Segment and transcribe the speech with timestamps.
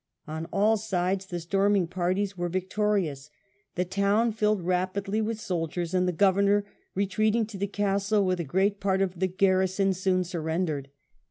[0.27, 3.29] On all sides the storming parties were victorious,
[3.75, 8.43] the town filled rapidly with soldiers, and the Governor, retreating to the castle with a
[8.43, 10.89] great part of the garrison, soon surrendered.